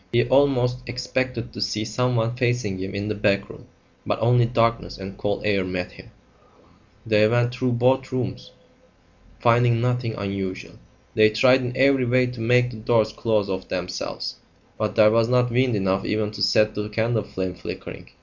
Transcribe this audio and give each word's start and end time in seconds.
He 0.11 0.27
almost 0.27 0.79
expected 0.87 1.53
to 1.53 1.61
see 1.61 1.85
someone 1.85 2.35
facing 2.35 2.79
him 2.79 2.95
in 2.95 3.07
the 3.07 3.13
back 3.13 3.47
room; 3.51 3.67
but 4.03 4.17
only 4.19 4.47
darkness 4.47 4.97
and 4.97 5.15
cold 5.15 5.43
air 5.45 5.63
met 5.63 5.91
him. 5.91 6.09
They 7.05 7.27
went 7.27 7.53
through 7.53 7.73
both 7.73 8.11
rooms, 8.11 8.49
finding 9.41 9.79
nothing 9.79 10.15
unusual. 10.15 10.79
They 11.13 11.29
tried 11.29 11.61
in 11.61 11.77
every 11.77 12.05
way 12.05 12.25
to 12.25 12.41
make 12.41 12.71
the 12.71 12.77
doors 12.77 13.13
close 13.13 13.47
of 13.47 13.67
themselves, 13.67 14.37
but 14.75 14.95
there 14.95 15.11
was 15.11 15.29
not 15.29 15.51
wind 15.51 15.75
enough 15.75 16.03
even 16.03 16.31
to 16.31 16.41
set 16.41 16.73
the 16.73 16.89
candle 16.89 17.21
flame 17.21 17.53
flickering. 17.53 18.09